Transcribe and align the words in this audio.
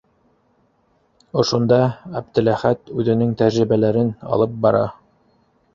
Ошонда 1.43 1.79
Әптеләхәт 2.23 2.93
үҙенең 3.03 3.37
тәжрибәләрен 3.45 4.13
алып 4.39 4.59
бара. 4.67 4.83